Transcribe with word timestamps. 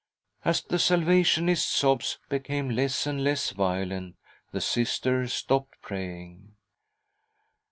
As 0.43 0.63
the 0.63 0.79
Salvationist's 0.79 1.69
sobs 1.71 2.17
became 2.27 2.71
less 2.71 3.05
and 3.05 3.23
less 3.23 3.51
violent, 3.51 4.15
the 4.51 4.59
Sister 4.59 5.27
stopped 5.27 5.79
praying. 5.83 6.55